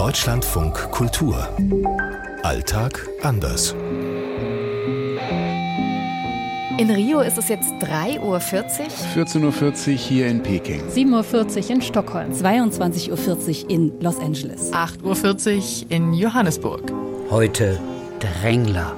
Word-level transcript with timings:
Deutschlandfunk 0.00 0.90
Kultur. 0.92 1.46
Alltag 2.42 3.06
anders. 3.22 3.74
In 6.78 6.90
Rio 6.90 7.20
ist 7.20 7.36
es 7.36 7.50
jetzt 7.50 7.68
3.40 7.82 8.20
Uhr. 8.22 8.38
14.40 8.38 9.88
Uhr 9.92 9.98
hier 9.98 10.28
in 10.28 10.42
Peking. 10.42 10.80
7.40 10.88 11.64
Uhr 11.64 11.70
in 11.70 11.82
Stockholm. 11.82 12.32
22.40 12.32 13.10
Uhr 13.64 13.70
in 13.70 14.00
Los 14.00 14.18
Angeles. 14.20 14.72
8.40 14.72 15.56
Uhr 15.58 15.90
in 15.90 16.14
Johannesburg. 16.14 16.90
Heute 17.28 17.78
Drängler. 18.20 18.96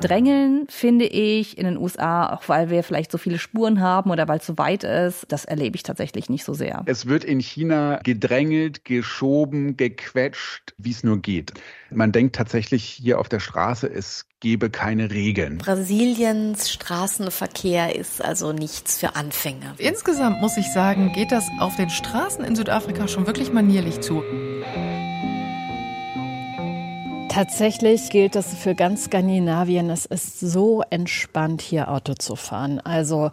Drängeln 0.00 0.66
finde 0.68 1.06
ich 1.06 1.56
in 1.56 1.64
den 1.64 1.78
USA, 1.78 2.32
auch 2.32 2.48
weil 2.48 2.68
wir 2.68 2.82
vielleicht 2.82 3.10
so 3.10 3.18
viele 3.18 3.38
Spuren 3.38 3.80
haben 3.80 4.10
oder 4.10 4.28
weil 4.28 4.38
es 4.38 4.46
so 4.46 4.58
weit 4.58 4.84
ist, 4.84 5.24
das 5.28 5.44
erlebe 5.46 5.76
ich 5.76 5.82
tatsächlich 5.82 6.28
nicht 6.28 6.44
so 6.44 6.52
sehr. 6.52 6.82
Es 6.86 7.06
wird 7.06 7.24
in 7.24 7.40
China 7.40 8.00
gedrängelt, 8.04 8.84
geschoben, 8.84 9.76
gequetscht, 9.76 10.74
wie 10.76 10.90
es 10.90 11.02
nur 11.02 11.20
geht. 11.20 11.54
Man 11.90 12.12
denkt 12.12 12.36
tatsächlich 12.36 12.84
hier 12.84 13.18
auf 13.18 13.28
der 13.28 13.40
Straße, 13.40 13.88
es 13.88 14.26
gebe 14.40 14.68
keine 14.68 15.10
Regeln. 15.10 15.58
Brasiliens 15.58 16.70
Straßenverkehr 16.70 17.96
ist 17.96 18.22
also 18.22 18.52
nichts 18.52 18.98
für 18.98 19.16
Anfänger. 19.16 19.74
Insgesamt 19.78 20.40
muss 20.40 20.56
ich 20.56 20.70
sagen, 20.72 21.12
geht 21.14 21.32
das 21.32 21.48
auf 21.58 21.74
den 21.76 21.90
Straßen 21.90 22.44
in 22.44 22.54
Südafrika 22.54 23.08
schon 23.08 23.26
wirklich 23.26 23.52
manierlich 23.52 24.00
zu. 24.00 24.22
Tatsächlich 27.36 28.08
gilt 28.08 28.34
das 28.34 28.54
für 28.54 28.74
ganz 28.74 29.04
Skandinavien. 29.04 29.90
Es 29.90 30.06
ist 30.06 30.40
so 30.40 30.82
entspannt, 30.88 31.60
hier 31.60 31.90
Auto 31.90 32.14
zu 32.14 32.34
fahren. 32.34 32.80
Also 32.80 33.30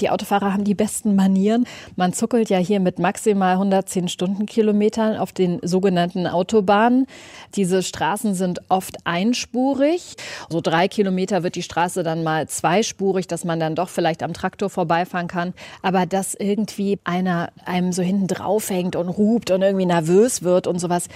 die 0.00 0.08
Autofahrer 0.08 0.54
haben 0.54 0.64
die 0.64 0.74
besten 0.74 1.14
Manieren. 1.14 1.66
Man 1.94 2.14
zuckelt 2.14 2.48
ja 2.48 2.56
hier 2.56 2.80
mit 2.80 2.98
maximal 2.98 3.52
110 3.52 4.08
Stundenkilometern 4.08 5.18
auf 5.18 5.32
den 5.32 5.60
sogenannten 5.62 6.26
Autobahnen. 6.26 7.06
Diese 7.54 7.82
Straßen 7.82 8.34
sind 8.34 8.62
oft 8.70 8.96
einspurig. 9.04 10.14
So 10.48 10.62
drei 10.62 10.88
Kilometer 10.88 11.42
wird 11.42 11.54
die 11.54 11.62
Straße 11.62 12.02
dann 12.02 12.22
mal 12.22 12.48
zweispurig, 12.48 13.26
dass 13.26 13.44
man 13.44 13.60
dann 13.60 13.74
doch 13.74 13.90
vielleicht 13.90 14.22
am 14.22 14.32
Traktor 14.32 14.70
vorbeifahren 14.70 15.28
kann. 15.28 15.52
Aber 15.82 16.06
dass 16.06 16.32
irgendwie 16.34 16.98
einer 17.04 17.50
einem 17.66 17.92
so 17.92 18.02
hinten 18.02 18.28
draufhängt 18.28 18.96
und 18.96 19.10
rupt 19.10 19.50
und 19.50 19.60
irgendwie 19.60 19.84
nervös 19.84 20.42
wird 20.42 20.66
und 20.66 20.78
sowas, 20.78 21.08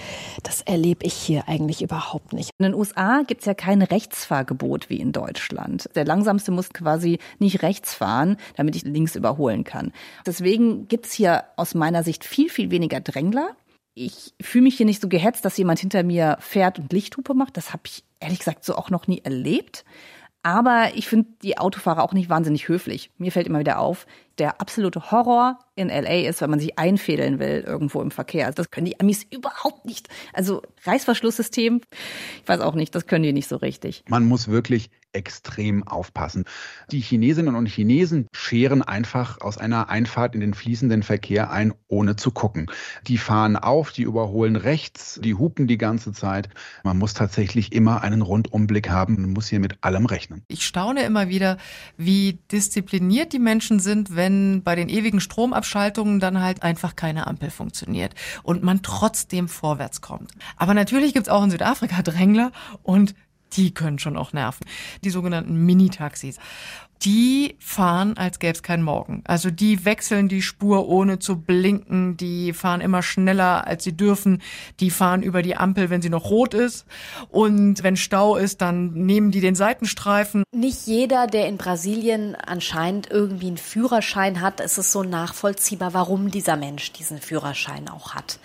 das 0.43 0.61
erlebe 0.61 1.03
ich 1.03 1.15
hier 1.15 1.47
eigentlich 1.47 1.81
überhaupt 1.81 2.26
nicht. 2.33 2.51
In 2.57 2.63
den 2.63 2.73
USA 2.73 3.23
gibt 3.25 3.41
es 3.41 3.45
ja 3.45 3.53
kein 3.53 3.81
Rechtsfahrgebot 3.81 4.89
wie 4.89 4.99
in 4.99 5.11
Deutschland. 5.11 5.89
Der 5.95 6.05
Langsamste 6.05 6.51
muss 6.51 6.69
quasi 6.69 7.19
nicht 7.39 7.61
rechts 7.61 7.93
fahren, 7.93 8.37
damit 8.55 8.75
ich 8.75 8.83
links 8.83 9.15
überholen 9.15 9.63
kann. 9.63 9.91
Deswegen 10.25 10.87
gibt 10.87 11.05
es 11.05 11.13
hier 11.13 11.45
aus 11.55 11.75
meiner 11.75 12.03
Sicht 12.03 12.23
viel, 12.23 12.49
viel 12.49 12.71
weniger 12.71 12.99
Drängler. 12.99 13.55
Ich 13.93 14.33
fühle 14.41 14.63
mich 14.63 14.77
hier 14.77 14.85
nicht 14.85 15.01
so 15.01 15.07
gehetzt, 15.07 15.43
dass 15.43 15.57
jemand 15.57 15.79
hinter 15.79 16.03
mir 16.03 16.37
fährt 16.39 16.77
und 16.77 16.93
Lichthupe 16.93 17.33
macht. 17.33 17.57
Das 17.57 17.73
habe 17.73 17.83
ich 17.85 18.03
ehrlich 18.19 18.39
gesagt 18.39 18.63
so 18.63 18.75
auch 18.75 18.89
noch 18.89 19.07
nie 19.07 19.21
erlebt. 19.23 19.85
Aber 20.43 20.91
ich 20.95 21.07
finde 21.07 21.29
die 21.41 21.57
Autofahrer 21.57 22.03
auch 22.03 22.13
nicht 22.13 22.29
wahnsinnig 22.29 22.67
höflich. 22.67 23.11
Mir 23.17 23.31
fällt 23.31 23.47
immer 23.47 23.59
wieder 23.59 23.79
auf, 23.79 24.05
der 24.37 24.61
absolute 24.61 25.11
Horror 25.11 25.59
in 25.75 25.89
LA 25.89 26.27
ist, 26.27 26.41
wenn 26.41 26.49
man 26.49 26.59
sich 26.59 26.77
einfädeln 26.77 27.39
will 27.39 27.63
irgendwo 27.65 28.01
im 28.01 28.11
Verkehr. 28.11 28.51
Das 28.51 28.71
können 28.71 28.85
die 28.85 28.99
Amis 28.99 29.25
überhaupt 29.29 29.85
nicht. 29.85 30.09
Also 30.33 30.61
Reißverschlusssystem, 30.83 31.81
ich 32.41 32.47
weiß 32.47 32.61
auch 32.61 32.75
nicht, 32.75 32.95
das 32.95 33.07
können 33.07 33.23
die 33.23 33.33
nicht 33.33 33.47
so 33.47 33.57
richtig. 33.57 34.03
Man 34.07 34.25
muss 34.25 34.47
wirklich 34.47 34.89
extrem 35.13 35.87
aufpassen. 35.87 36.45
Die 36.91 36.99
Chinesinnen 36.99 37.55
und 37.55 37.67
Chinesen 37.67 38.27
scheren 38.33 38.83
einfach 38.83 39.41
aus 39.41 39.57
einer 39.57 39.89
Einfahrt 39.89 40.35
in 40.35 40.41
den 40.41 40.53
fließenden 40.53 41.01
Verkehr 41.01 41.49
ein, 41.49 41.73
ohne 41.87 42.15
zu 42.15 42.31
gucken. 42.31 42.69
Die 43.07 43.17
fahren 43.17 43.55
auf, 43.55 43.91
die 43.91 44.03
überholen 44.03 44.55
rechts, 44.55 45.19
die 45.23 45.33
hupen 45.33 45.65
die 45.65 45.77
ganze 45.77 46.13
Zeit. 46.13 46.49
Man 46.83 46.97
muss 46.97 47.13
tatsächlich 47.13 47.73
immer 47.73 48.01
einen 48.01 48.21
Rundumblick 48.21 48.89
haben 48.89 49.15
und 49.17 49.33
muss 49.33 49.47
hier 49.47 49.59
mit 49.59 49.77
allem 49.81 50.05
rechnen. 50.05 50.43
Ich 50.49 50.65
staune 50.65 51.03
immer 51.03 51.29
wieder, 51.29 51.57
wie 51.97 52.39
diszipliniert 52.51 53.33
die 53.33 53.39
Menschen 53.39 53.79
sind, 53.79 54.15
wenn 54.27 54.61
bei 54.61 54.75
den 54.75 54.89
ewigen 54.89 55.21
Stromabschaltungen 55.21 56.19
dann 56.19 56.41
halt 56.41 56.61
einfach 56.61 56.97
keine 56.97 57.27
Ampel 57.27 57.49
funktioniert 57.49 58.13
und 58.43 58.61
man 58.61 58.81
trotzdem 58.81 59.47
vorwärts 59.47 60.01
kommt. 60.01 60.31
Aber 60.57 60.73
natürlich 60.73 61.13
gibt's 61.13 61.29
auch 61.29 61.43
in 61.45 61.49
Südafrika 61.49 62.01
Drängler 62.01 62.51
und 62.83 63.15
die 63.53 63.73
können 63.73 63.99
schon 63.99 64.17
auch 64.17 64.33
nerven. 64.33 64.65
Die 65.03 65.09
sogenannten 65.09 65.65
Mini-Taxis. 65.65 66.37
Die 67.03 67.55
fahren, 67.59 68.17
als 68.17 68.39
gäbe 68.39 68.53
es 68.53 68.63
keinen 68.63 68.81
Morgen. 68.81 69.21
Also 69.25 69.51
die 69.51 69.85
wechseln 69.85 70.29
die 70.29 70.41
Spur 70.41 70.87
ohne 70.87 71.19
zu 71.19 71.37
blinken. 71.37 72.17
Die 72.17 72.53
fahren 72.53 72.81
immer 72.81 73.03
schneller, 73.03 73.67
als 73.67 73.83
sie 73.83 73.95
dürfen. 73.95 74.41
Die 74.79 74.89
fahren 74.89 75.21
über 75.21 75.43
die 75.43 75.55
Ampel, 75.55 75.91
wenn 75.91 76.01
sie 76.01 76.09
noch 76.09 76.31
rot 76.31 76.55
ist. 76.55 76.85
Und 77.29 77.83
wenn 77.83 77.97
Stau 77.97 78.35
ist, 78.35 78.61
dann 78.61 78.93
nehmen 78.93 79.29
die 79.29 79.41
den 79.41 79.53
Seitenstreifen. 79.53 80.43
Nicht 80.51 80.87
jeder, 80.87 81.27
der 81.27 81.47
in 81.47 81.57
Brasilien 81.57 82.35
anscheinend 82.35 83.11
irgendwie 83.11 83.47
einen 83.47 83.57
Führerschein 83.57 84.41
hat, 84.41 84.59
ist 84.59 84.79
es 84.79 84.91
so 84.91 85.03
nachvollziehbar, 85.03 85.93
warum 85.93 86.31
dieser 86.31 86.57
Mensch 86.57 86.91
diesen 86.93 87.19
Führerschein 87.19 87.89
auch 87.89 88.15
hat. 88.15 88.39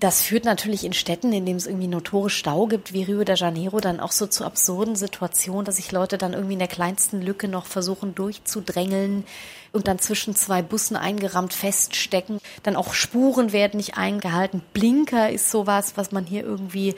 Das 0.00 0.22
führt 0.22 0.46
natürlich 0.46 0.84
in 0.84 0.94
Städten, 0.94 1.30
in 1.30 1.44
denen 1.44 1.58
es 1.58 1.66
irgendwie 1.66 1.86
notorisch 1.86 2.38
Stau 2.38 2.66
gibt, 2.66 2.94
wie 2.94 3.02
Rio 3.02 3.22
de 3.22 3.36
Janeiro, 3.36 3.80
dann 3.80 4.00
auch 4.00 4.12
so 4.12 4.26
zu 4.26 4.46
absurden 4.46 4.96
Situationen, 4.96 5.66
dass 5.66 5.76
sich 5.76 5.92
Leute 5.92 6.16
dann 6.16 6.32
irgendwie 6.32 6.54
in 6.54 6.58
der 6.58 6.68
kleinsten 6.68 7.20
Lücke 7.20 7.48
noch 7.48 7.66
versuchen 7.66 8.14
durchzudrängeln 8.14 9.24
und 9.72 9.88
dann 9.88 9.98
zwischen 9.98 10.34
zwei 10.34 10.62
Bussen 10.62 10.96
eingerammt 10.96 11.52
feststecken. 11.52 12.38
Dann 12.62 12.76
auch 12.76 12.94
Spuren 12.94 13.52
werden 13.52 13.76
nicht 13.76 13.98
eingehalten. 13.98 14.62
Blinker 14.72 15.28
ist 15.28 15.50
sowas, 15.50 15.92
was 15.96 16.12
man 16.12 16.24
hier 16.24 16.44
irgendwie 16.44 16.94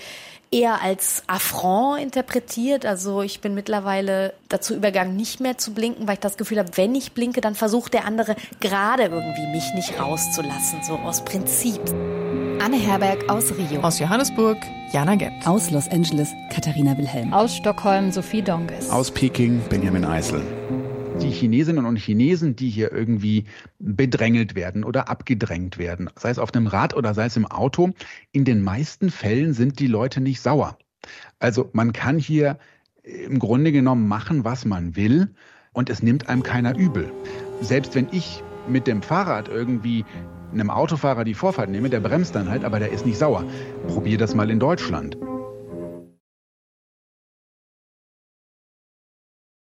eher 0.52 0.80
als 0.80 1.24
Affront 1.26 2.00
interpretiert. 2.00 2.86
Also 2.86 3.22
ich 3.22 3.40
bin 3.40 3.52
mittlerweile 3.52 4.32
dazu 4.48 4.76
übergegangen, 4.76 5.16
nicht 5.16 5.40
mehr 5.40 5.58
zu 5.58 5.74
blinken, 5.74 6.06
weil 6.06 6.14
ich 6.14 6.20
das 6.20 6.36
Gefühl 6.36 6.60
habe, 6.60 6.76
wenn 6.76 6.94
ich 6.94 7.14
blinke, 7.14 7.40
dann 7.40 7.56
versucht 7.56 7.94
der 7.94 8.04
andere 8.04 8.36
gerade 8.60 9.04
irgendwie 9.04 9.46
mich 9.48 9.74
nicht 9.74 9.98
rauszulassen, 9.98 10.84
so 10.84 10.94
aus 10.98 11.24
Prinzip. 11.24 11.80
Anne 12.64 12.76
Herberg 12.76 13.28
aus 13.28 13.52
Rio. 13.58 13.80
Aus 13.80 13.98
Johannesburg, 13.98 14.56
Jana 14.92 15.16
Gepp. 15.16 15.32
Aus 15.44 15.72
Los 15.72 15.88
Angeles, 15.88 16.32
Katharina 16.48 16.96
Wilhelm. 16.96 17.32
Aus 17.32 17.56
Stockholm, 17.56 18.12
Sophie 18.12 18.40
Donges. 18.40 18.88
Aus 18.88 19.10
Peking, 19.10 19.60
Benjamin 19.68 20.04
Eisel. 20.04 20.40
Die 21.20 21.32
Chinesinnen 21.32 21.84
und 21.86 21.96
Chinesen, 21.96 22.54
die 22.54 22.70
hier 22.70 22.92
irgendwie 22.92 23.46
bedrängelt 23.80 24.54
werden 24.54 24.84
oder 24.84 25.08
abgedrängt 25.08 25.76
werden, 25.76 26.08
sei 26.14 26.30
es 26.30 26.38
auf 26.38 26.54
einem 26.54 26.68
Rad 26.68 26.94
oder 26.94 27.14
sei 27.14 27.24
es 27.24 27.36
im 27.36 27.46
Auto, 27.46 27.90
in 28.30 28.44
den 28.44 28.62
meisten 28.62 29.10
Fällen 29.10 29.54
sind 29.54 29.80
die 29.80 29.88
Leute 29.88 30.20
nicht 30.20 30.40
sauer. 30.40 30.78
Also 31.40 31.68
man 31.72 31.92
kann 31.92 32.16
hier 32.16 32.60
im 33.02 33.40
Grunde 33.40 33.72
genommen 33.72 34.06
machen, 34.06 34.44
was 34.44 34.64
man 34.64 34.94
will 34.94 35.34
und 35.72 35.90
es 35.90 36.00
nimmt 36.00 36.28
einem 36.28 36.44
keiner 36.44 36.78
übel. 36.78 37.12
Selbst 37.60 37.96
wenn 37.96 38.06
ich 38.12 38.44
mit 38.68 38.86
dem 38.86 39.02
Fahrrad 39.02 39.48
irgendwie 39.48 40.04
einem 40.52 40.70
Autofahrer 40.70 41.24
die 41.24 41.34
Vorfahrt 41.34 41.70
nehme, 41.70 41.90
der 41.90 42.00
bremst 42.00 42.34
dann 42.34 42.50
halt, 42.50 42.64
aber 42.64 42.78
der 42.78 42.92
ist 42.92 43.06
nicht 43.06 43.18
sauer. 43.18 43.44
Probier 43.88 44.18
das 44.18 44.34
mal 44.34 44.50
in 44.50 44.58
Deutschland. 44.58 45.16